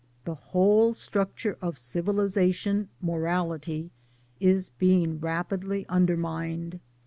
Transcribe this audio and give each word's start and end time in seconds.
The 0.25 0.33
whole 0.33 0.95
structure 0.95 1.59
of 1.61 1.77
civilization 1.77 2.89
morality 3.03 3.91
is 4.39 4.71
being 4.71 5.19
rapidly 5.19 5.85
undermined. 5.89 6.79